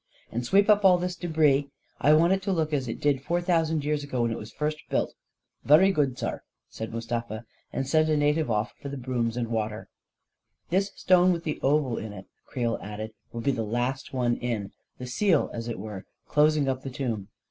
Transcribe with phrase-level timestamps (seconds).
[0.31, 1.69] And sweep up all this debris.
[1.99, 4.51] I want it to look as it did four thousand years ago, when it was
[4.51, 5.13] first built."
[5.67, 9.89] 44 Vurry good, saar," said Mustafa, and sent a native off for brooms and water.
[10.69, 14.11] 44 This stone with the oval in it," Creel added, 44 will be the last
[14.11, 17.27] one in— the seal, as it were, clos ing up the tomb.